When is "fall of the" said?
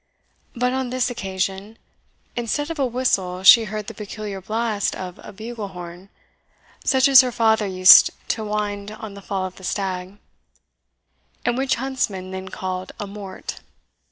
9.21-9.63